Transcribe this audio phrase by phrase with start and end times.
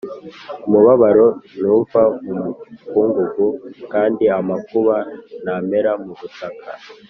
[0.67, 1.27] umubabaro
[1.57, 3.47] ntuva mu mukungugu,
[3.93, 4.95] kandi amakuba
[5.43, 6.69] ntamera mu butaka